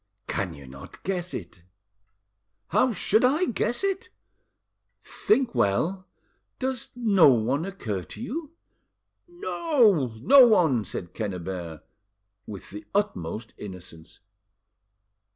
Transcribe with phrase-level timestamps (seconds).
[0.25, 1.61] "Can you not guess it?"
[2.69, 4.09] "How should I guess it?"
[4.99, 6.07] "Think well.
[6.57, 8.53] Does no one occur to you?"
[9.27, 11.83] "No, no one," said Quennebert,
[12.47, 14.21] with the utmost innocence.